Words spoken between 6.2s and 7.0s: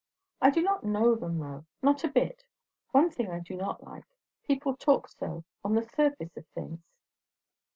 of things."